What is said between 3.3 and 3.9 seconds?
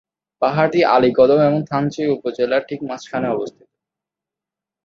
অবস্থিত।